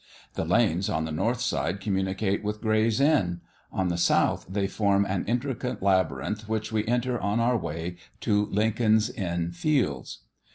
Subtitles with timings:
[0.33, 5.05] The lanes on the north side communicate with Gray's Inn; on the south, they form
[5.05, 10.23] an intricate labyrinth, which we enter on our way to Lincoln's Inn Fields.